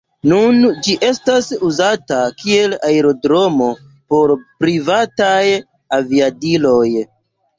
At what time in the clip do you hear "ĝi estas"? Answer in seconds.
0.85-1.49